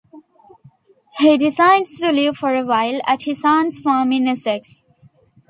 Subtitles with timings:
[1.19, 4.83] He decides to live for a while at his aunt's farm in Essex.